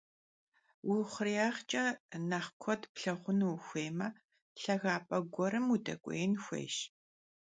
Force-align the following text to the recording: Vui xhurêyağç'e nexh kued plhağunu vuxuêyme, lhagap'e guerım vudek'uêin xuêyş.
Vui 0.87 1.03
xhurêyağç'e 1.13 1.83
nexh 2.29 2.51
kued 2.61 2.81
plhağunu 2.93 3.47
vuxuêyme, 3.53 4.07
lhagap'e 4.61 5.17
guerım 5.33 5.65
vudek'uêin 5.71 6.33
xuêyş. 6.45 6.75